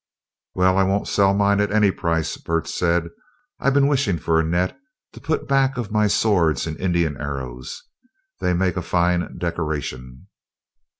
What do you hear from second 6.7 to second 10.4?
Indian arrows. They make a fine decoration."